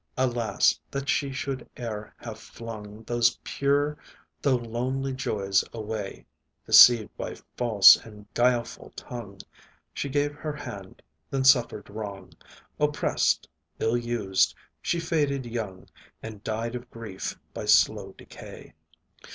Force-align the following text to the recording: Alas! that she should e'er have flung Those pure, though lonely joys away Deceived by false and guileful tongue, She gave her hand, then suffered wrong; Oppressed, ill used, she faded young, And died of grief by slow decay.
Alas! 0.17 0.79
that 0.89 1.09
she 1.09 1.31
should 1.31 1.69
e'er 1.77 2.11
have 2.17 2.39
flung 2.39 3.03
Those 3.03 3.37
pure, 3.43 3.99
though 4.41 4.55
lonely 4.55 5.13
joys 5.13 5.63
away 5.73 6.25
Deceived 6.65 7.15
by 7.17 7.35
false 7.55 7.97
and 7.97 8.25
guileful 8.33 8.89
tongue, 8.95 9.41
She 9.93 10.09
gave 10.09 10.33
her 10.33 10.53
hand, 10.53 11.03
then 11.29 11.43
suffered 11.43 11.87
wrong; 11.87 12.33
Oppressed, 12.79 13.47
ill 13.77 13.95
used, 13.95 14.55
she 14.81 14.99
faded 14.99 15.45
young, 15.45 15.87
And 16.23 16.43
died 16.43 16.73
of 16.73 16.89
grief 16.89 17.37
by 17.53 17.65
slow 17.65 18.13
decay. 18.17 18.73